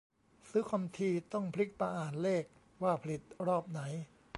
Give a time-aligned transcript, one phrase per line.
[0.49, 2.45] ซื้อคอมทีต้องพลิกมาอ่านเลข
[2.83, 3.81] ว่าผลิตรอบไหน